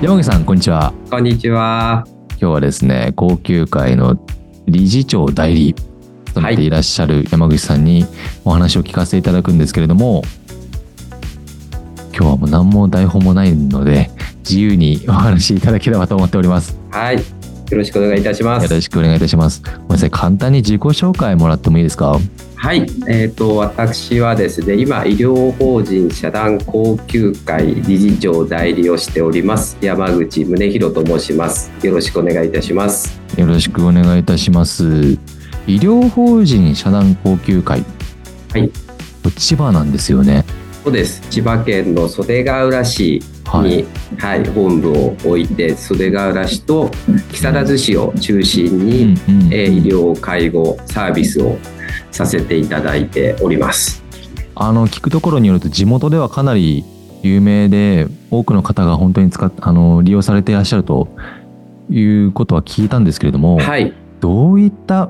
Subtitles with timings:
[0.00, 0.94] 山口さん、こんにちは。
[1.10, 2.04] こんにちは。
[2.30, 4.18] 今日はですね、高級会の
[4.66, 5.74] 理事長代理、
[6.26, 8.06] 務めていらっしゃる山口さんに
[8.44, 10.22] お話を聞かせていただくんですけれども、
[12.16, 16.78] 今日はもう何も台本もないので、自由にお話しいただければと思っております。
[16.90, 17.16] はい。
[17.16, 17.22] よ
[17.70, 18.64] ろしくお願いいたします。
[18.64, 19.62] よろしくお願いいたします。
[19.62, 22.18] ごめんなさい、簡単に自己紹介もらってもいいですか？
[22.62, 22.86] はい。
[23.08, 29.78] えっ、と、私はですね、今、医療法人社団高級会理事長代理をしております。
[29.80, 31.72] 山口宗弘と申します。
[31.82, 33.18] よろしくお願いいたします。
[33.38, 34.84] よろしくお願いいたします。
[35.66, 37.82] 医療法人社団高級会。
[38.52, 38.70] はい。
[39.38, 40.44] 千葉なんですよね。
[40.84, 41.22] そうです。
[41.30, 43.22] 千葉県の袖ヶ浦市
[43.54, 43.86] に、
[44.18, 46.90] はい、本部を置いて、袖ヶ浦市と
[47.32, 51.56] 木更津市を中心に、うんうんえー医療介護サービスを
[52.10, 54.02] させていただいております。
[54.54, 56.84] あの聞くところによると地元ではかなり
[57.22, 61.08] 有名で多くの方が本当に使っあの利用されていらっしゃると
[61.90, 63.92] いうことは聞いたんですけれども、はい。
[64.20, 65.08] どういった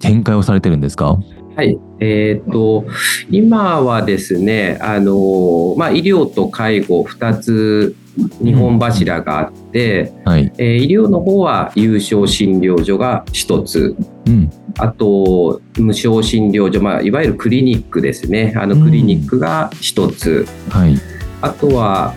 [0.00, 1.18] 展開をされてるんですか？
[1.56, 2.84] はい、えっ、と、
[3.30, 10.52] 今はですね、あの、まあ、医療と介護2つ、日本柱があって、はい。
[10.58, 13.96] えー医療の方は有償診療所が1つ、
[14.26, 14.50] うん。
[14.78, 20.94] あと、無償診療所、まあ、いわゆるクリニックですね、あのうんクリニックが1つ、はい。
[21.40, 22.14] あとは、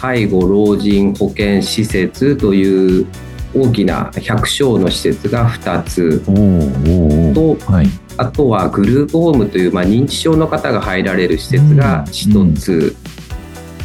[0.00, 3.06] 介護老人保健施設という
[3.54, 7.86] 大きな100床の施設が2つと、ーはい。
[8.16, 12.94] あとはグループホームという、まあ、認知症の方が入られる施設が一つ、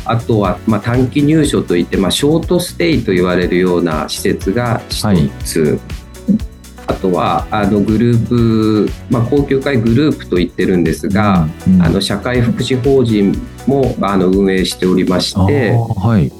[0.09, 5.79] あとは、まあ、短期入所といって、まあ、ショートステイと言われるような施設が一つ、
[6.87, 16.31] あとはあのグループ、まあ、高級会グループと言ってるんですが、うんあの社会福祉法人もあの運営しておりましあてーはい。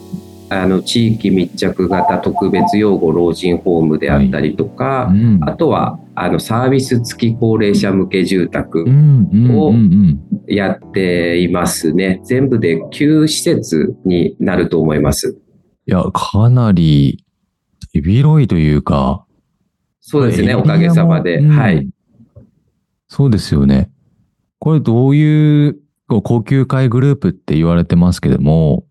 [0.52, 5.40] あの地域密着型特別養護老人ホームであったりとか、うん。
[5.44, 9.76] あとはあのサービス付き高齢者向け住宅うんうんうん
[10.48, 10.54] うん。
[10.54, 12.20] やっていますね。
[12.26, 15.40] 全部で9施設になると思います。
[15.86, 17.24] いや、かなり
[17.94, 19.26] 手広いというか、
[20.02, 21.38] そうですね、おかげさまで。
[21.38, 21.90] うんはい。
[23.08, 23.90] そうですよね。
[24.60, 28.84] これどういう高級会グループって言われてますけども、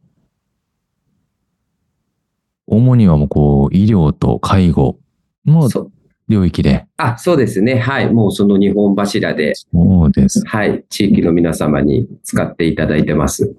[2.66, 4.98] 主にはもうこう医療と介護
[5.44, 5.90] のそ
[6.28, 6.86] 領域で。
[6.96, 7.78] あ、そうですね。
[7.78, 8.12] はい。
[8.12, 10.42] もうその日本柱で、そうです。
[10.46, 10.84] はい。
[10.88, 13.54] 地域の皆様に使っていただいてます。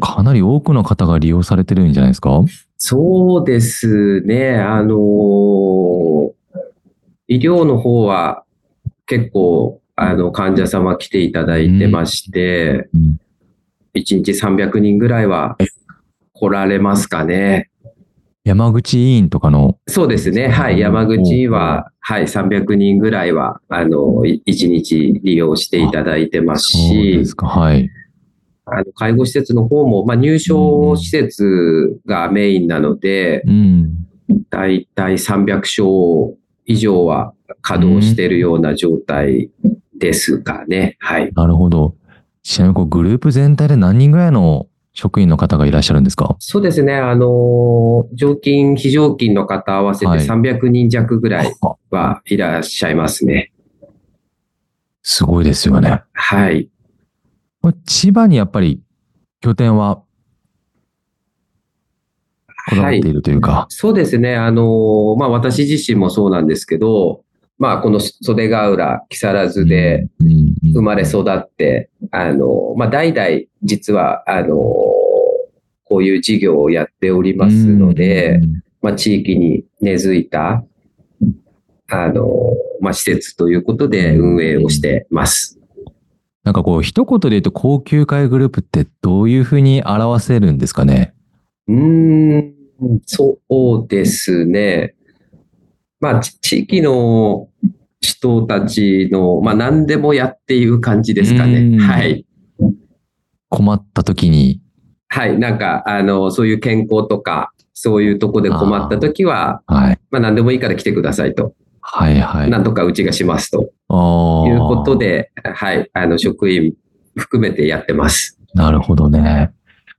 [0.00, 2.42] かなり多くの方が利用されてるんじゃないですか？
[2.78, 4.56] そうですね。
[4.58, 6.30] あのー
[7.28, 8.44] 医療の方は
[9.06, 13.18] 結構、あの、患者様来ていただいてまして、うん
[13.94, 15.56] 1日300人ぐらいは
[16.34, 17.70] 来られますかね。
[18.46, 20.46] 山口委員とかの、そうですね。
[20.46, 20.78] はい。
[20.78, 22.28] 山口は、はい。
[22.28, 27.48] 300人ぐらいは、あの、1日利用していただいてますそうでしす、か。
[27.48, 27.90] はい。
[28.66, 34.06] あの介護施設の方も、まあ、入所施設がメインなので、うん。
[34.48, 36.36] だいたい300床
[36.66, 39.50] 以上は稼働しているような状態
[39.98, 40.96] ですかね。
[41.00, 41.32] はい。
[41.34, 41.96] なるほど。
[42.44, 44.68] ちなみにこうグループ全体で何人ぐらいの
[44.98, 46.36] 職員の方がいらっしゃるんですか？
[46.38, 46.94] そうですね。
[46.94, 51.54] あの、常勤、非常勤の方合わせてはい300人弱ぐらい
[51.90, 53.52] はいらっしゃいますね。
[55.02, 56.02] すごいですよね。
[56.14, 56.70] はい。
[57.84, 58.80] 千葉にやっぱり
[59.40, 60.02] 拠点は
[62.70, 63.12] こだわはいってい。
[63.12, 63.66] るというか。
[63.68, 64.34] そうですね。
[64.34, 67.22] あの、まあ、私自身もそうなんですけど、
[67.58, 70.08] まあ、この袖ヶ浦、木更津で
[70.74, 80.64] 生まれ育って、あの、まあ、代々実は、あの、こういう事業をやっておりますので、うんまあ、地域に根付いた、
[81.88, 82.26] あの、
[82.80, 85.58] まあ、施設ということで運営をしてます。
[86.44, 91.14] なんかこう一言で言うと高級会グループってどういうふうに表せるんですかね？
[91.68, 91.76] うー
[92.38, 92.54] ん、
[93.06, 93.38] そ
[93.84, 94.95] うですね。
[96.00, 97.48] まあ、ち地域の
[98.00, 101.84] 人たちの、まあ、何でもやっていう感じですかうんね。
[101.84, 102.26] はい。
[103.48, 104.60] 困った時に。
[105.08, 105.38] はい。
[105.38, 109.98] なんか、あの、そういう健康とか、そういうとこで困った時は、はい。
[110.10, 111.54] まあ、何でもいいから来てくださいと。
[111.80, 112.50] はいはい。
[112.50, 114.96] なんとかうちがしますとああいうこと。
[114.96, 115.88] で、はい。
[115.92, 116.74] あの、職員
[117.16, 118.38] 含めてやってます。
[118.54, 119.52] なるほどね。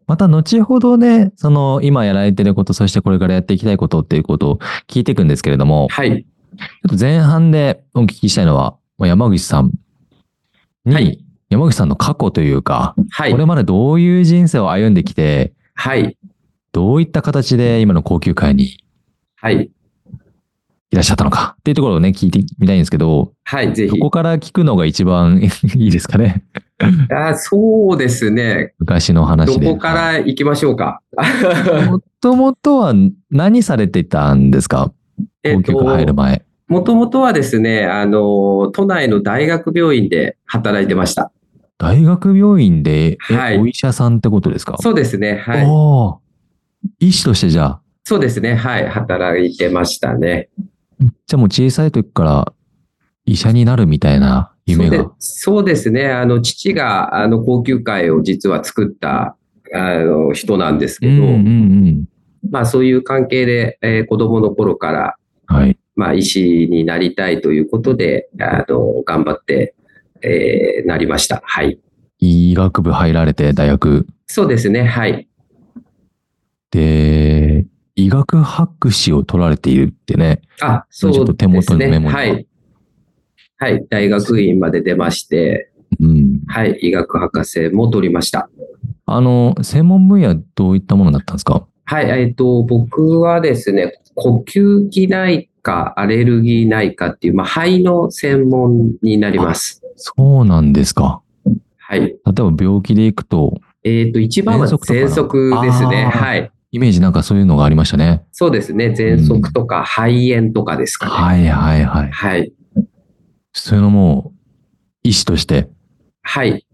[0.08, 6.24] また後ほどね、その今やられてること、そしてこれからやっていきたいことっていうことを聞いていくんですけれども、はい。
[6.24, 9.72] ちょっと前半でお聞きしたいのは、まあ山口さん
[10.86, 13.46] に、はい山口さんの過去というか、はいこれ。
[13.46, 16.18] までどういう人生を歩んできて、はい。
[16.72, 18.84] どういった形で今の高級会に
[19.38, 19.70] はい。
[20.90, 24.04] いらっしゃったのかっていうところをね、聞いてみたいんですけど、はい、ぜひど。
[24.04, 25.42] こから聞くのが一番
[25.76, 26.44] いいですかね。
[27.12, 28.74] あそうですね。
[28.80, 29.68] 昔のど話で。
[29.68, 31.02] こから行きましょうか？
[31.90, 32.94] もともとは
[33.32, 34.92] 何されてたんですか？
[35.44, 36.46] えっ高級会入ると、前。
[36.68, 41.32] もともとはですね、あの、都内の大学病院で働いてました。
[41.80, 44.78] 大学病院で、えはいお医者さんってことですか？
[44.80, 45.38] そうですね。
[45.38, 46.20] は
[47.00, 47.08] い。
[47.08, 48.56] 医師としてじゃあ、そうですね。
[48.56, 48.88] はい。
[48.88, 50.50] 働いてましたね。
[51.00, 52.54] じゃあもう小さい時から
[53.26, 55.12] 医者になるみたいな夢そうでが。
[55.18, 56.12] そうですね。
[56.12, 59.36] あの、父が、あの、高級会を実は作った、
[59.74, 62.06] あの、人なんですけど、うんうんうん。
[62.52, 65.16] まあ、そういう関係で、えー子供の頃から、
[65.48, 65.78] はい。
[65.96, 69.74] まあ、医師になりたいということで、あの、頑張って、
[70.22, 71.42] えーなりました。
[71.44, 71.80] はい。
[72.20, 74.84] 医学部入られて大学そうですね。
[74.84, 75.28] はい。
[76.72, 77.66] で、
[77.96, 80.42] 医学博士を取られているってね。
[80.62, 81.78] あ、そうちょっと手ですね。
[81.78, 82.48] 元にメモがはい。
[83.58, 83.86] はい。
[83.90, 86.42] 大学院まで出まして、うん。
[86.48, 86.78] はい。
[86.82, 88.50] 医学博士も取りました。
[89.06, 91.66] あの、専門分野どういったものだったんですか？
[91.86, 92.22] はい。
[92.22, 99.82] えっ、と、僕はですね、呼吸器内科、アレルギー内科っていう、まあ、肺の専門になります。
[99.96, 101.22] そうなんですか。
[101.78, 102.00] はい。
[102.02, 106.06] 例えば病気でいくと、えっ、と、一番は喘息ですね。
[106.06, 106.52] はい。
[106.72, 108.24] イメージなんかそういうのがありましたね。
[108.34, 108.88] そうですね。
[108.88, 111.12] 喘息とか肺炎とかですかね。
[111.12, 112.12] はいはいはい。
[112.12, 112.52] はい。
[113.62, 114.34] そういうのも、
[115.04, 115.70] 医師として、
[116.22, 116.66] はい。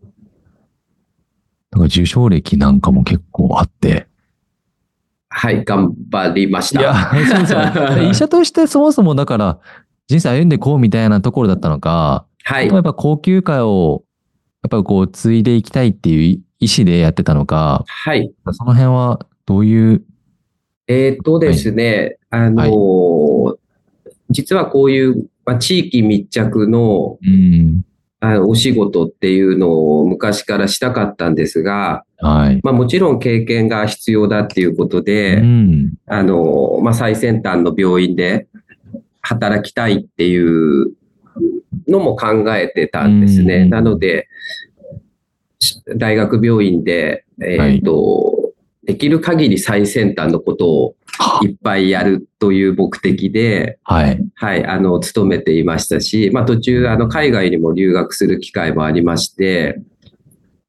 [1.71, 4.07] なんか受賞歴なんかも結構あって。
[5.29, 5.63] はい。
[5.63, 6.81] 頑張りました。
[6.81, 8.09] いや、そうですよね。
[8.11, 9.59] 医者としてそもそもだから、
[10.07, 12.67] 人生歩んでこうみたいなところだったのか、はい。
[12.67, 14.03] やっぱ高級会を、
[14.63, 18.31] やっぱりこう、継いでいきたいっていう意思でやってたのか、はい。
[18.51, 20.03] その辺はどういう、
[20.87, 23.32] えっ、とですね、あのー
[24.33, 27.83] 実はこういう、まあ、地域密着のうん、
[28.19, 32.59] あのお仕事っていうのを昔からしたかったんですが、はい。
[32.63, 38.47] まあ、もちろん経験が必要だっていうことで、うん、あの、まあ、最先端の病院で
[39.21, 40.93] 働きたいっていう
[41.87, 43.55] のも考えてたんですね。
[43.57, 44.29] うんなので、
[45.59, 48.53] し大学病院で、えっ、と、
[48.85, 50.95] できる限り最先端のことを
[51.43, 54.19] いっぱいやるという目的で、はい。
[54.35, 59.81] はい、あの、勤めていましたし、まあ途中、あの、海外にも留学する機会もありまして、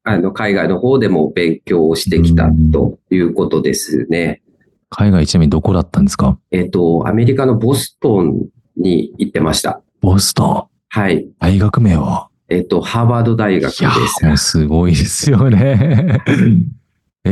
[0.02, 4.42] あの、海外の方でも勉強をしてきたということですね。
[4.90, 6.38] 海外ちなみにどこだったんですか？
[6.50, 8.46] えっ、と、アメリカのボストン
[8.76, 9.80] に行ってました。
[10.00, 11.16] ボストはい。
[11.16, 11.32] ン。
[11.40, 12.28] 大学名は？
[12.50, 14.24] えっ、と、ハーバード大学でいや、す。
[14.26, 16.20] もうすごいですよね。
[17.24, 17.30] え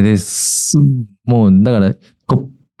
[0.00, 0.76] ー、です。
[1.24, 1.94] もう、だから、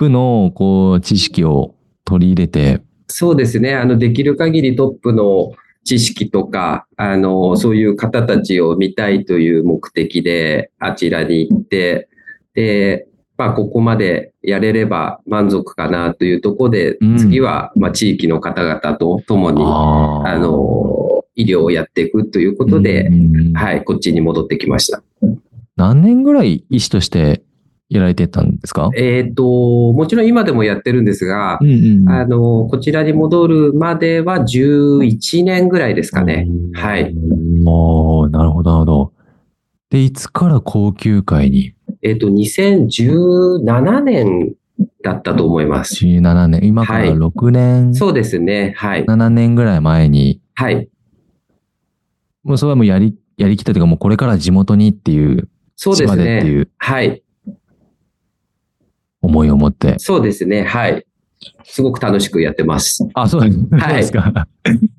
[0.02, 3.74] プの、こう、知識を取り入れて、そうですね。
[3.74, 5.52] あの、できる限りトップの
[5.84, 12.08] 知識とか、あの、そういう方たちを見たいという目的で、あちらに行って、
[12.54, 13.06] で、
[13.36, 25.02] まあ、ここまでやれれば満足かなというところで、うん次は、まあ、地域の方々と共に、あの、医療をやっていくということで、うんはい、こっちに戻ってきました。
[25.76, 27.42] 何年ぐらい医師として
[27.92, 28.90] やられてたんですか？
[28.96, 36.48] えっ、と、もちろん今でもやってるんですが、んうんあの、こちらに戻るまでは11年ぐらいですかね。
[36.74, 37.14] はい。
[37.66, 39.12] おーなるほど、なるほど。
[39.90, 41.74] で、いつから高級会に？
[42.02, 44.54] えっ、と、2017年
[45.04, 46.04] だったと思います。
[46.04, 48.74] 17年、今からはい6年、そうですね。
[48.76, 49.04] はい。
[49.04, 50.88] 7年ぐらい前に、はい。
[52.42, 56.60] もうそれはもうやり、やりきったというか、もうこれから地元にっていう、そうです島でっていね。
[56.62, 57.22] うはい。
[59.22, 59.98] 思いを持って。
[59.98, 60.64] そうですね。
[60.64, 61.06] はい。
[61.64, 63.08] すごく楽しくやってます。
[63.14, 64.46] あ、そうですはいですか。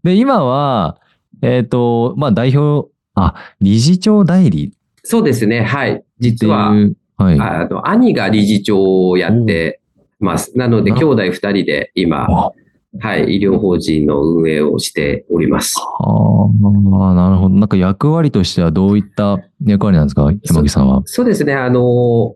[0.04, 0.98] で、今は、
[1.42, 5.64] えっ、と、まあ代表、あ、理事長代理そうですね。
[5.64, 6.04] はい。
[6.20, 6.72] 実は、
[7.18, 7.40] はい。
[7.40, 9.80] あの、兄が理事長をやって
[10.20, 10.58] ます。
[10.58, 12.52] なので、な兄弟二人で今、あ
[13.00, 15.76] はい、医療法人の運営をしております。
[16.00, 17.50] あー、なるほど。
[17.50, 20.32] なんか役割としてはどういった役割なんですか？
[20.44, 21.02] 山口さんは。
[21.06, 21.54] そうですね。
[21.54, 22.36] あの、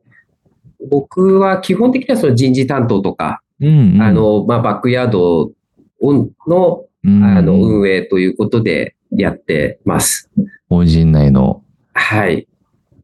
[0.90, 4.02] 僕は基本的にはその人事担当とか、うん、うん。
[4.02, 5.52] あ、の、まあ、バックヤード
[6.48, 10.30] の、うん、あの、運営ということでやってます。
[10.70, 12.48] 法人内のはい。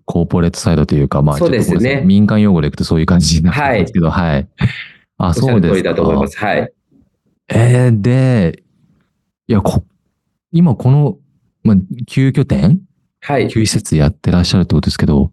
[0.05, 4.47] コーポレートサイドというか、まあ、そうですね民間用語でいくとそういう感じになってるんですけど、はい。
[5.17, 6.37] あ、おっしゃそうですだと思います。
[6.37, 6.71] はい。
[7.49, 8.63] えー、で、
[9.47, 9.83] いや、こ、
[10.51, 11.17] 今この、
[11.63, 12.81] まあ、旧拠点
[13.21, 13.47] はい。
[13.47, 15.31] 旧施設やってらっしゃるってことですけど、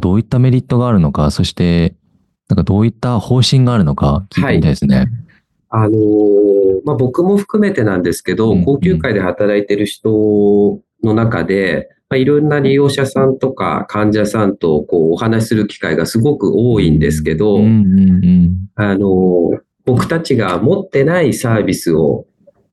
[0.00, 1.94] どういったメリットがあるのか、そして、
[2.48, 5.06] なんかどういった方針があるのか聞いてみたいですね。
[5.68, 17.58] あのーまあ、僕も含めてなんですけど、うん高級会で働いてる人の中で、まあ、いろんな利用者さんとか患者さんとこうお話しする機会がすごく多いんですけど。
[17.58, 22.26] あのー僕たちが持ってないサービスを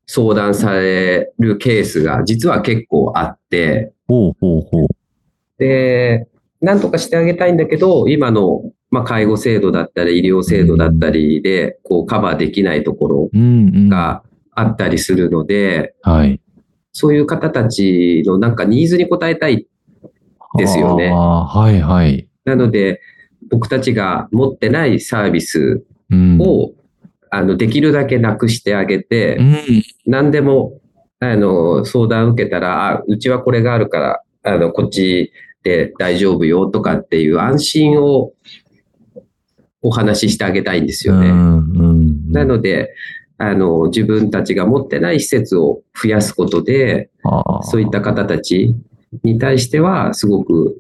[0.08, 4.88] 相談されるケースが実は結構あって、ほうほうほう。
[5.60, 6.28] で、
[6.60, 13.46] なんとかしてあげたいんだけど、今の、まあ、介護制度だったり医療制度だったりで、こうカバーできないところうんう
[13.82, 13.90] ん。
[13.90, 16.42] があったりするので、はい。
[16.92, 19.68] そういう方たちのなんかニーズに応えたい。
[20.56, 22.28] ですよねはいはい。
[22.46, 23.02] なので、
[23.50, 26.38] 僕たちが持ってないサービスうん。
[26.40, 26.74] を、
[27.34, 29.84] あの、できるだけなくしてあげて、うん。
[30.06, 30.80] 何でも、
[31.20, 35.32] あの、相談受けたら、あ、うちはこれがあるから、あの、こっち
[35.64, 38.34] で大丈夫よとかっていう安心を
[39.82, 41.30] お話ししてあげたいんですよね。
[41.30, 42.32] うんうん。
[42.32, 42.94] なので、
[43.40, 47.10] あの、自分たちが持ってない施設を増やすことで、
[47.64, 48.76] そういった方たち
[49.24, 50.80] に対しては、すごく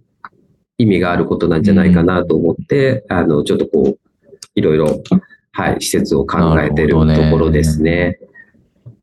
[0.77, 3.99] 意味があることなんじゃないかなと思って、あの、ちょっとこう、
[4.55, 5.01] いろいろ、
[5.55, 6.99] はい、施設を考えてると
[7.31, 8.19] ころですね。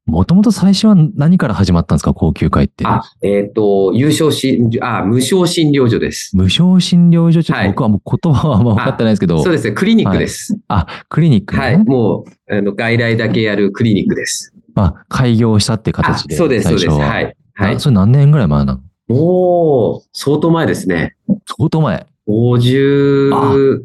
[0.06, 2.12] もともと最初は何から始まったんですか？
[2.12, 2.84] 高級会って。
[2.84, 6.36] あ、えっ、と、優勝診、あ、無償診療所です。
[6.36, 9.40] 無償診療所、ちょっはいと僕はもう言葉はあんま分かってないですけど。
[9.44, 10.58] そうですね、クリニックです。
[10.66, 11.60] あ、クリニックね。
[11.60, 14.52] はい、もう、あの、外来だけやるクリニックです。
[14.74, 16.34] あ、開業したってあ形で。
[16.34, 16.88] そうです、そうです。
[16.88, 17.36] はい。
[17.54, 17.78] はいな。
[17.78, 19.14] それ何年ぐらい前なの？
[19.14, 21.14] もう、相当前ですね。
[21.56, 22.06] 相当前。
[22.26, 23.80] 50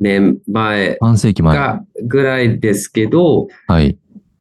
[0.00, 1.56] 年前半世紀前。
[1.56, 3.98] がぐらいですけど、はい。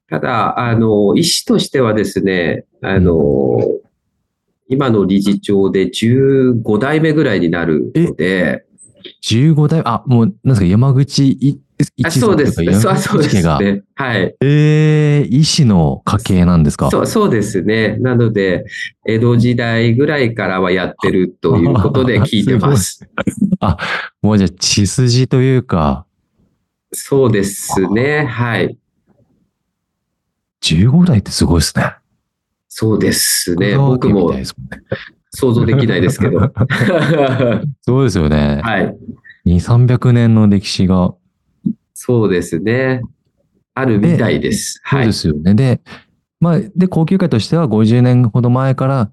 [0.10, 3.60] ただ、あの、医師としてはですね、あの、
[4.70, 8.66] 今の理事長で15代目ぐらいになるので、
[9.24, 11.60] 15代、あ、もう、なんですか、山口い
[12.04, 12.54] あ一そうです。
[12.80, 13.36] そうそうです。
[13.60, 13.84] ね。
[13.96, 14.36] はい。
[14.42, 16.90] えー、医師の家系なんですか？
[16.90, 17.98] そうそうですね。
[17.98, 18.66] なので、
[19.06, 23.08] 江戸時代ぐらいからはやってるということで聞いてます。
[24.22, 26.06] もうじゃあ血筋というか、
[26.92, 28.26] そうですね。
[28.26, 28.78] はい。
[30.64, 31.96] 15代ってすごいですね。
[32.70, 33.78] そうですね。
[33.78, 34.34] 僕も。
[35.36, 36.38] 想像できないですけど。
[36.38, 36.52] は
[37.82, 38.62] そうですよね。
[39.46, 39.56] い。
[39.58, 41.14] 2、300年の歴史が。
[41.94, 43.02] そうですね。
[43.76, 44.80] あるみたいです。
[44.84, 45.14] はいそうで。
[45.14, 45.54] すよね。
[45.56, 45.82] で、
[46.40, 49.12] まあ、で、高級会としては50年ほど前から、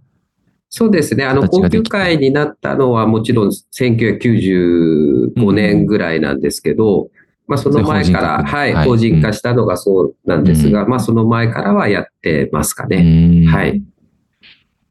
[0.72, 1.25] そうですね。
[1.25, 7.08] あの、高級会になったのはもちろん1995年ぐらいなんですけど、
[7.49, 13.42] まあその前から、そはい、れ法人化はい法人化したのがそうなんですが、まあその前からはやってますかうね。
[13.42, 13.82] んはい。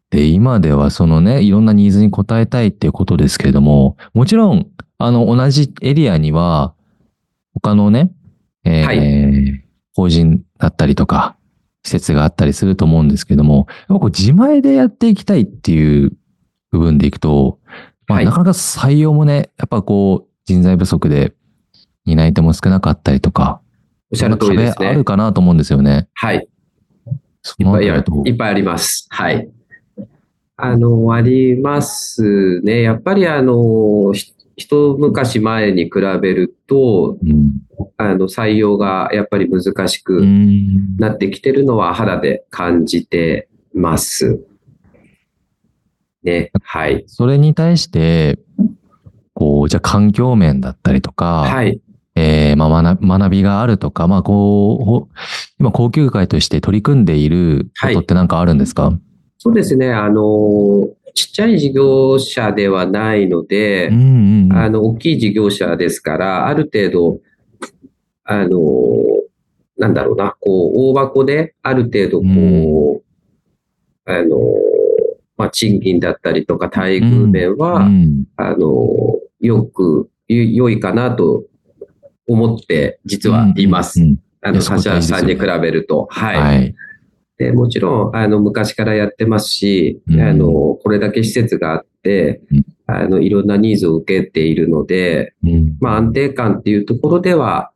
[0.10, 4.68] で、今ではそのね、いろんなニーズに応えたいっていうことですけれども、もちろん、
[4.98, 6.74] あの、同じエリアには、
[7.54, 8.12] 他のね、
[8.64, 9.60] えーは
[9.94, 11.36] 法人だったりとか、
[11.84, 16.14] 施設があったりすると思うんですけども、やっぱこう自前でやっていきたいっていう
[16.72, 17.60] 部分でいくと、
[18.08, 21.34] まあ、はいなかなか採用もね、やっぱこう、人材不足で
[22.06, 23.62] 担い手も少なかったりとか、
[24.12, 25.06] おっしゃる通りですねある。
[25.06, 26.08] かなと思うんですよね。
[26.14, 26.48] はい。
[27.42, 29.08] そいっぱいいっぱいあります。
[29.10, 29.50] はい。
[30.58, 32.82] あの、ありますね。
[32.82, 37.54] やっぱりあの、ひ一昔前に比べると、うん
[37.98, 44.42] あの、採用がやっぱり難しくうんなってきてるのは肌で感じてます。
[46.24, 46.52] ね。
[46.62, 47.04] はい。
[47.08, 48.38] それに対して、
[49.34, 51.82] こう、じゃあ環境面だったりとか、はい。
[52.16, 55.08] えーまあ学、学びがあるとか、まあ、こうほ、
[55.58, 58.92] 今、高級会として取り組んでいることって何かあるんですか、
[59.38, 59.94] そうですね。
[59.94, 64.54] あの、ちっちゃい事業者ではないので、うんうんうん。
[64.54, 67.20] あの、大きい事業者ですから、ある程度、
[68.24, 68.60] あの、
[69.78, 73.02] なんだろうな、こう、大箱で、ある程度、こ
[74.06, 74.38] う、あの、
[75.38, 81.46] まあ、賃金だったりとか、待遇面は、うんあの、よく、よ良いかなと
[82.28, 84.02] 思って、実はいます。
[84.02, 86.08] うんうんあの、いやそこ柏大事ですよねさんに比べると。
[86.10, 86.38] はい。
[86.38, 86.76] はい。
[87.40, 90.48] で、もちろん、あの、昔からやってますし、うんあの、
[90.84, 97.72] これだけ施設があってうん、あの、いろんなニーズを受けているので、うんまあ、安定感っていうところでは、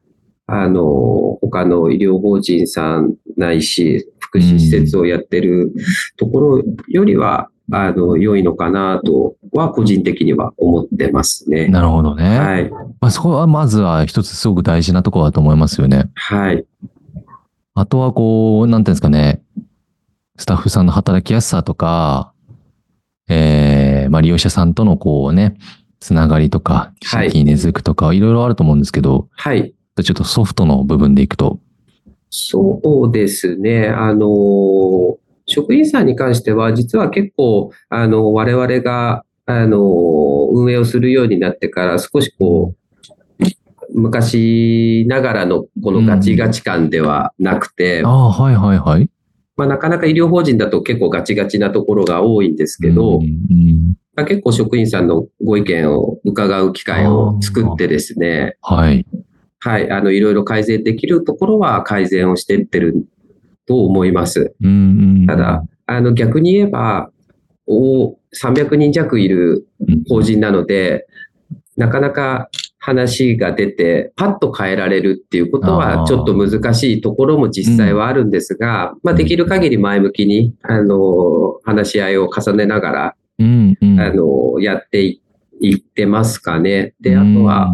[0.48, 0.82] あの、
[1.42, 5.74] 他の医療法人さんないし、福祉施設をやってる
[6.18, 11.68] ところよりは、あの、良いのかなとは、個人的には思ってますね。
[11.70, 12.40] なるほどね。
[12.40, 12.70] はい。
[12.70, 16.12] まあ、そこはまずは一つすごく大事なところだと思いますよね。
[16.16, 16.66] はい。
[17.76, 19.42] あとはこう、なんていうんですかね、
[20.38, 22.34] スタッフさんの働きやすさとか、
[23.30, 25.56] えー、まあ利用者さんとのこうね、
[26.00, 29.74] つながりとか、地はい域に根付くとか、いろいろあると思うんですけど、はい。
[30.04, 31.60] ちょっとソフトの部分でいくと、
[32.32, 33.90] そうですね。
[33.90, 39.78] あの、職員さんに関しては、実は結構、あの、我々が、あの、
[40.52, 42.74] 運営をするようになってから、少しこ
[43.40, 43.44] う、
[43.94, 49.08] 昔ながらのこのガチガチ感ではなくて、ああ、はいはいはい。
[49.56, 53.22] まあ、なかなか医療法人だと結構ガチガチなところが多いんですけど、
[54.16, 59.06] まあ、結構職員さんのご意見を伺う機会を作ってですね、はい。
[59.60, 63.08] はい、あの、いろいろ改善できるところは改善をしていってる
[63.66, 64.54] と思います。
[65.28, 67.10] ただ、あの、逆に言えば、
[67.66, 70.04] お300人弱いるうん。
[70.10, 71.08] 法人なので、
[71.78, 72.50] なかなか
[72.86, 85.22] 話が出て、パッと変えられるっていうことは、ちょっと難しいところも実際はあるんですが、まあ、できる限り前向きに、あの、話し合いを重ねながら、うんうんあの、やってい
[85.62, 86.94] いってますかね。
[87.00, 87.74] で、あとは、、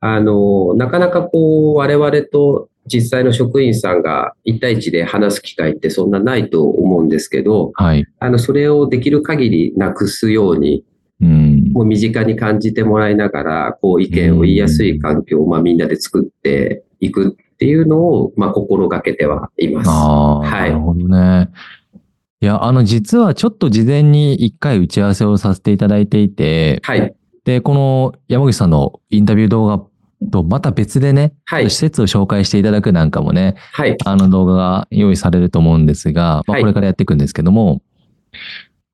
[0.00, 8.04] あの、なかなかこう、我々と実際の職員さんが1対1で話す機会ってそんなないと思うんですけど、はい。
[8.18, 10.84] あの、それをできる限りなくすように、
[11.22, 11.61] うん。
[11.72, 19.90] もう身近に感じてもらいながら、こう意見を言いやすい環境を、まあみんなで作っていくっていうのを、まあ心がけてはいます。
[19.90, 21.48] ああ、はいなるほどね。
[22.40, 27.14] いや、あの、実はちょっと事前に一回打ち合わせをさせていただいていて、はい。
[27.44, 29.80] で、この山口さんのインタビュー動画
[30.30, 33.96] とまた別でね、はい施設を紹介していただくなんかもね、はい。
[34.04, 37.80] あの動画が用意されると思うんですが、まあ、はいこれからやっていくんですけども、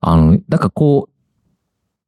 [0.01, 1.18] あの、なんかこう、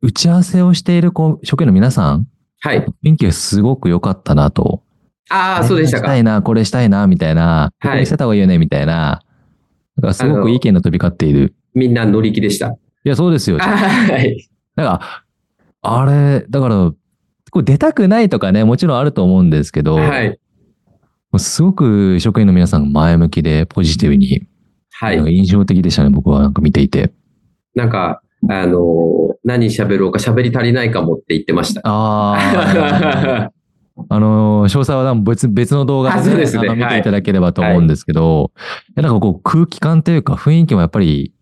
[0.02, 2.26] 打ち合わせをしているこう職員の皆さん、
[2.60, 2.86] はい。
[3.04, 4.82] 雰囲気がすごく良かったなと。
[5.30, 6.06] ああ、そうでしたか。
[6.06, 9.22] したいな、これしたいな、みたいな、はいこれしてた方がいいよね、みたいな。
[9.96, 11.54] だからすごく意見の飛び交っている。
[11.74, 12.68] みんな乗り気でした。
[12.68, 13.58] いや、そうですよ。
[13.58, 14.48] はい。
[14.76, 15.24] なんか、
[15.82, 16.92] あれ、だから、
[17.50, 20.28] こう出たくないとかね、もちろんあると思うんですけど、はい。
[20.28, 24.46] もうすごく職員の皆さんが前向きでポジティブに、
[24.90, 25.16] はい。
[25.36, 27.12] 印象的でしたね、僕はなんか見ていて。
[27.74, 28.80] なんか、あの、
[29.44, 31.81] 何喋ろうか喋り足りないかもって言ってました。
[31.85, 33.50] ああ、
[34.09, 38.53] あの、詳細は別別の動画で,、あそうですね見はいていただければと思うんですけど、
[38.90, 41.33] いやなんかこう空気感というか雰囲気もやっぱり、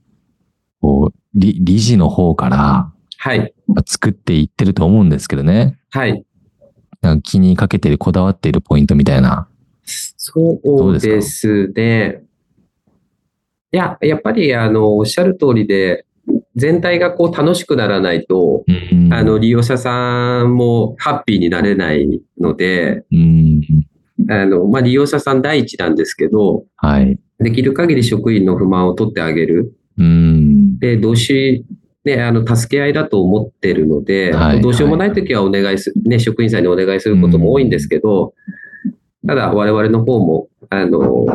[0.80, 3.52] こう、理理事の方からはい。
[3.84, 5.78] 作っていってると思うんですけどね。
[5.90, 6.24] はい。
[7.02, 9.48] なんか気にかけてる、こだわっているポイントみたいな。
[9.84, 12.22] そうですね。
[13.72, 16.06] いや、やっぱり、あの、おっしゃる通りで、
[16.56, 19.12] 全体がこう楽しくならないと、うん。
[19.12, 23.62] あの、利用者さんもハッピーになれないので、うん、
[24.28, 27.18] あの、まあ、利用者さん第一なんですけど、はい。
[27.38, 29.72] できる限り職員の不満を取ってあげる。
[29.96, 31.64] うん、で、同志、
[32.04, 34.60] ね、あの、助け合いだと思ってるので、はい。
[34.60, 38.34] どうしようもないときはお願いす、ね、職員さんにお願いすることも多いんですけど、
[39.26, 41.26] ただ我々の方も、あの、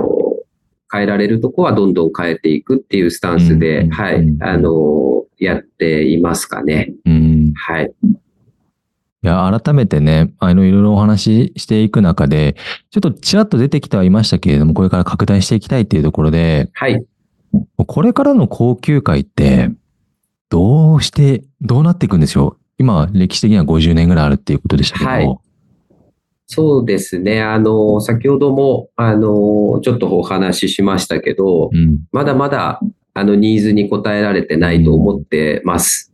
[0.93, 6.93] 変えられるとこはどんどん変えていくっていうスタンスで、うんはい、あの、やっていますかね。
[7.06, 7.53] うん。
[7.56, 7.91] はい。
[8.03, 12.56] いや、改めてね、あの、いろいろお話ししていく中で、
[12.91, 17.03] ちょっとちらっと出てきてはいましたけれども、これから拡大していきたいっていうところで、はい。
[17.77, 19.71] これからの高級会って、
[20.49, 22.63] どうして、どうなっていくんでしょう？
[22.77, 25.38] 今、歴史的には50年ぐらいあるっていうことでしたけど、はい
[26.47, 27.41] そうですね。
[27.41, 31.99] あの、先ほども、あの、ちょっとお話ししましたけど、うん。
[32.12, 32.79] まだまだ、
[33.13, 36.13] あの、ニーズに応えられてないと思ってます。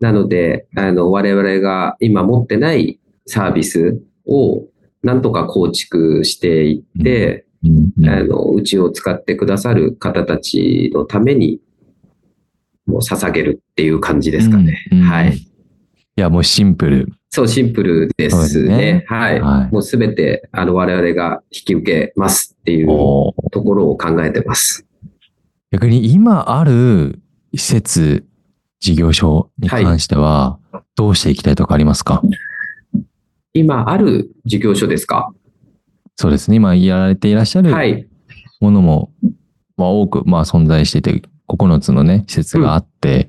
[0.00, 4.64] なので、あの、我々が今持ってないサービスを、
[5.02, 11.60] なんとか構築していって、うんうんあの、うちを使ってくださる方たちのために、
[12.86, 14.86] もう捧げるっていう感じですかね。
[14.92, 15.36] うんうんはい。
[15.36, 15.40] い
[16.16, 17.12] や、もうシンプル。
[17.30, 18.76] そう、シンプルですすね。
[18.76, 19.40] ねはい。
[19.40, 24.86] はいもうすべて、あの、我々が引き受けますっていうところを考えてます。
[25.70, 27.20] 逆に今ある
[27.54, 28.24] 施設、
[28.80, 30.58] 事業所に関しては、
[30.96, 32.22] どうしていきたいとかありますか、
[33.52, 35.32] 今ある事業所ですか？
[36.16, 36.56] そうですね。
[36.56, 38.06] 今やられていらっしゃるはい。
[38.60, 39.12] ものも、
[39.76, 43.28] まあ、多く、まあ、存在していて、9つのね、施設があって、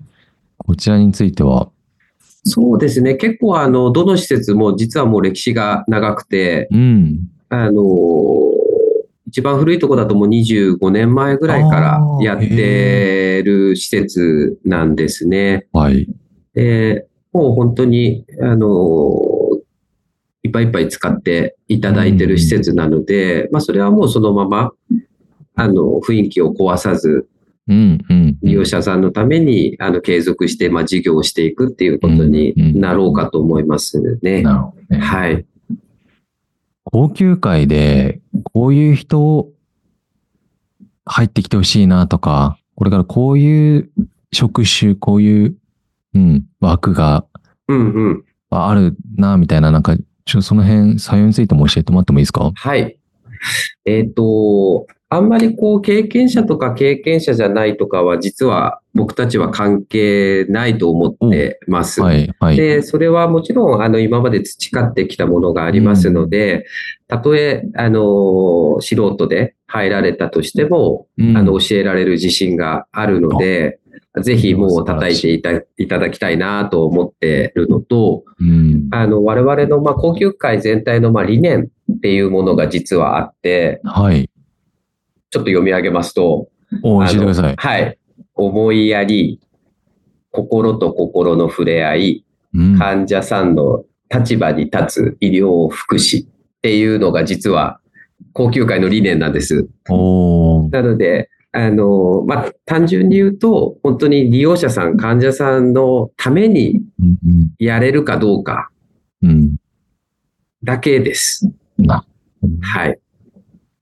[0.58, 1.70] こちらについては、
[2.43, 3.15] そうですね。
[3.15, 7.30] 結構、あの、どの施設も実はもう歴史が長くて、うん。
[7.49, 7.84] あの、
[9.28, 15.67] 一番古いところだともう25年前ぐらいからやってる施設なんですね。
[15.71, 16.08] はい。
[16.54, 19.19] で、もう本当に、あの、
[20.43, 24.71] いっぱいいっぱい使っていただいてる施設なので、まあ、それはもうそのまま、
[25.56, 27.28] あの、雰囲気を壊さず、うん、うん。
[28.41, 34.41] 利用者さんのために、あの、継続して、まあ、事業をしていくっていうことになろうかと思いますね。
[34.41, 35.01] なるほどね。
[35.01, 35.45] はい。
[36.84, 39.49] 高級会で、こういう人、
[41.05, 43.89] 入ってきてほしいなとか、これからこういう
[44.32, 45.55] 職種、こういう、
[46.15, 47.25] うん、枠が
[47.67, 48.25] うんうん。
[48.49, 52.51] あるな、みたいな、なんか、ちょっとその辺、採用についても教えてもらってもいいですか？
[52.55, 52.97] はい。
[53.86, 62.00] えっ、と、あんまりこう、経験者とか経験者じゃないとかは、実は僕たちは関係ないと思ってます。
[62.02, 62.56] はい、はい。
[62.56, 66.67] で、それはもちろん、あの、今まで培ってきたものがありますので、
[67.08, 73.80] たとえ、あの、素人で入られたとしても、うんあの、教えられる自信があるので、
[74.22, 78.88] ぜひもう叩いていたいただきたいなと思ってるのと、うん。
[78.91, 84.30] あの、我々の、まあ、高級会全体の、まあ、理念っていうものが実はあって、はい。
[85.30, 86.50] ちょっと読み上げますと、
[86.84, 87.56] お、教えてください。
[87.58, 87.98] はい。
[88.36, 89.39] 思いやり、
[90.32, 92.80] 心と心の触れ合い、うん。
[92.80, 96.30] 患者さんの立場に立つ医療福祉っ
[96.62, 97.80] ていうのが実は
[98.34, 99.68] 高級会の理念なんです。
[100.72, 107.18] なので、あの、まあ、単純に言うと、本当に利用者さん、患者さんのためにうん
[107.58, 108.70] やれるかどうか
[109.22, 109.56] うん。
[110.63, 111.50] だけです。
[111.78, 111.86] うん。
[111.86, 112.06] な
[112.62, 113.00] はい。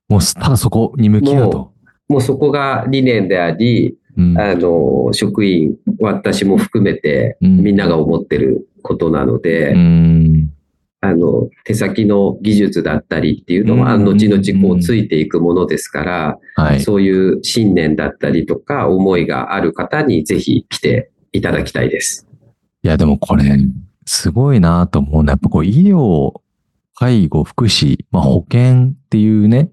[0.09, 1.73] もう、ただそこに向き合うと。
[2.07, 4.37] もうそこが理念であり、うん。
[4.37, 10.49] あの、職員、私も含めて、うんみんなが思ってることなので、うん。
[11.01, 16.81] あの、手先の技術だったりっていうのは、うん後々こうついていくものですから、はい。
[16.81, 22.27] そういう信念だったりとか、思いがある方にぜひ来ていただきたいです。
[22.83, 23.43] いや、でもこれ、
[24.05, 26.31] すごいなと思うのは、やっぱこう、医療、
[26.95, 29.69] 介護、福祉、まあ、保険っていうね、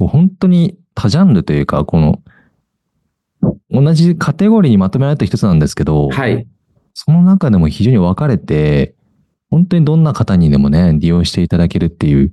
[0.00, 2.22] こう本当に多ジャンルというか、この、
[3.70, 6.48] 同じカテゴリーにまとめられた一つなんですけど、はい。
[6.94, 8.94] その中でも非常に分かれて、
[9.50, 12.32] 本当にどんな方にでもね、利用していただけるっていう、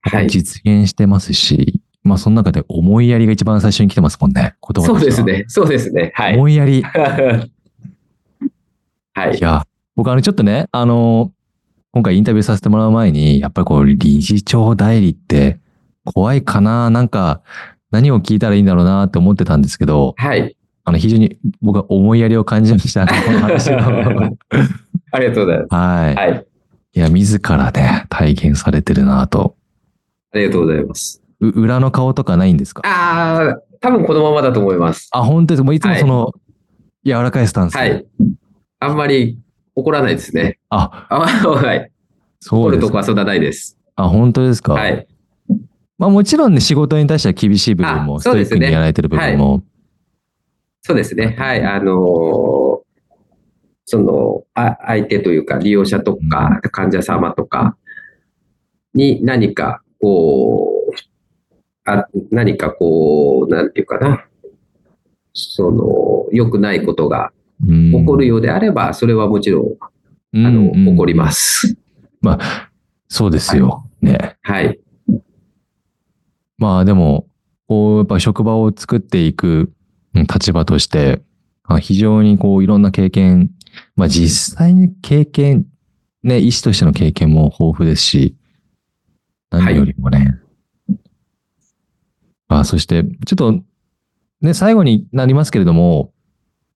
[0.00, 0.28] はい。
[0.28, 5.44] 実現してますし、まあその中で思いやりが一番最初に来てますもんね、言葉そうですね。
[5.46, 6.10] そうですね。
[6.16, 6.34] はい。
[6.34, 6.82] 思いやり。
[9.14, 9.40] はいい。
[9.40, 11.30] や、僕あのちょっとね、あの、
[11.92, 15.60] 今回インタビューさせてもらう前に、やっぱりこう理事長代理って
[16.14, 17.40] 怖いかななんか
[17.90, 20.56] 何を聞いたらいいんだろうなって思ってたんですけど、はい。
[20.84, 23.06] あの非常に僕は思いやりを感じました。
[23.08, 23.78] この話の
[25.12, 25.74] ありがとうございます。
[25.74, 26.14] はい。
[26.14, 26.46] はい。
[26.92, 29.54] いや、自らね、体現されてるなと。
[30.32, 31.22] ありがとうございます。
[31.40, 32.82] う裏の顔とかないんですか？
[32.84, 35.08] ああ、多分このままだと思います。
[35.12, 35.62] あ、本当です。
[35.62, 36.32] もういつもその、
[37.04, 37.76] 柔らかいスタンス。
[37.76, 38.04] はい。
[38.80, 39.38] あんまり
[39.74, 40.58] 怒らないですね。
[40.70, 41.38] あ、あはい。
[41.40, 41.70] そうで
[42.42, 42.56] すか。
[42.56, 43.78] 怒るとこはそんなないです。
[43.96, 44.74] あ、本当ですか？
[44.74, 45.06] はい。
[46.00, 49.62] まあもちろんね、仕事に対しては厳しい部分も、あストイックにやられてる部分も、
[50.80, 51.36] そうですね。
[51.38, 51.62] はい。
[51.62, 52.80] あのー
[53.84, 57.76] その、あ相手というか、利用者とか、患者様とか
[58.94, 64.24] に何か、こう、あ何かこう、なんていうかな。
[65.34, 67.32] その、良くないことが
[67.62, 71.30] うん起こるようであれば、それはもちろん、あの、起こりま。
[71.32, 71.76] す。
[72.22, 72.70] まあ、
[73.08, 73.84] そうですよ。
[74.00, 74.38] ね。
[74.42, 74.78] はい。
[76.60, 77.26] まあでも、
[77.66, 79.72] こう、やっぱ職場を作っていく
[80.14, 81.22] うん立場として、
[81.64, 83.50] あ非常にこう、いろんな経験、
[83.96, 85.66] まあ実際に経験、
[86.22, 88.36] ね、医師としての経験も豊富ですし、
[89.50, 90.38] 何よりもね。
[92.46, 93.62] まあそして、ちょっと、
[94.42, 96.12] ね、最後になりますけれども、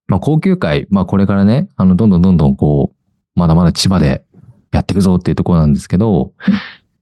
[0.07, 4.25] まあ高級会、まあこれからね、あの、どんどんどんどんこう、まだまだ千葉で
[4.71, 6.33] やっていくぞっていうところなんですけど、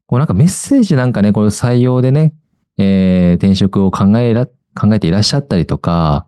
[0.08, 2.34] こうなんかメッセージなんかね、これ採用でね、
[2.78, 6.28] えー転職を考えら、考えていらっしゃったりとか、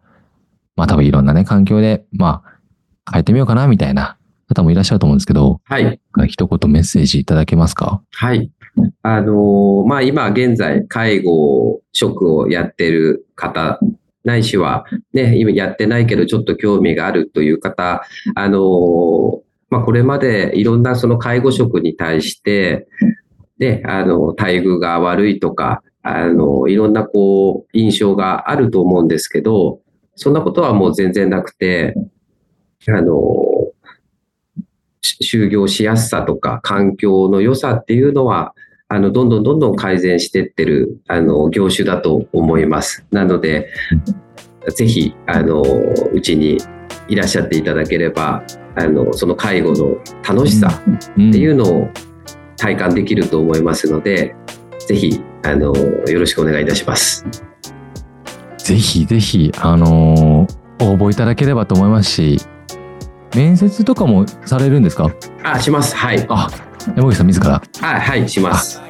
[0.75, 5.99] まあ多分いろんなね、環境で、まあ、変えてみようかなみたいな方もいらっしゃると思うんですけど、はい。
[6.27, 8.01] 一言メッセージいただけますか？
[8.11, 8.51] はい。
[9.03, 13.79] あのーまあ、今現在、介護職をやってる方、
[14.23, 18.03] ないしは、ね、今やってないけどちょっと興味があるという方、
[18.35, 22.87] あのーまあ、これまでいろんなその介護職に対して、
[23.57, 29.79] で、あの、待遇が悪いとか、あの、いろんなこう、印象があると思うんですけど、
[30.15, 31.95] そんなことはもう全然なくて、
[32.87, 33.11] あの、
[35.01, 38.53] 就業しやすさとか環境の良さっていうのは、
[38.87, 43.03] あの、どんどんどんどん改善してってる、あの、業種だと思います。
[43.09, 43.69] なので、
[44.75, 45.63] ぜひ、あの、
[46.13, 46.59] うちに
[47.07, 48.43] いらっしゃっていただければ、
[48.75, 51.89] あの、その介護の楽しさっていうのを
[52.57, 54.35] 体感できると思いますので、
[54.87, 57.25] ぜひ、あの、よろしくお願いいたします。
[58.57, 60.47] ぜひぜひ、あの
[60.81, 62.41] 応募いただければと思いますし、
[63.35, 65.11] 面接とかもされるんですか？
[65.43, 65.95] あ、します。
[65.95, 66.25] はい。
[66.29, 66.49] あ、
[66.95, 67.61] 山口さん自ら。
[67.81, 68.81] はい、はい、します。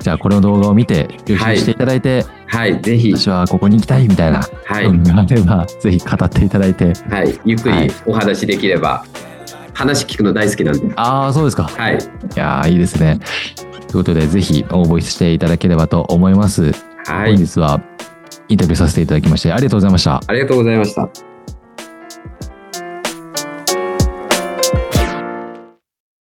[0.00, 3.16] じゃあ、この動画を見て、予習していただいて、はい、はい、ぜひ。
[3.16, 4.98] 私はここに行きたいみたいな、はい。
[5.02, 6.92] があれば、ぜひ語っていただいて。
[7.08, 9.08] はい、ゆっくりお話できれば、はい、
[9.72, 10.92] 話聞くの大好きなんで。
[10.96, 11.64] ああ、そうですか。
[11.64, 11.94] はい。
[11.94, 11.98] い
[12.34, 13.18] やいいですね。
[13.92, 16.72] ということで、ぜひ応募していただければと思います。
[17.04, 17.36] はい。
[17.36, 17.82] 本日は
[18.48, 20.22] インタビューさせていただきまして、ありがとうございました。
[20.26, 21.31] ありがとうございました。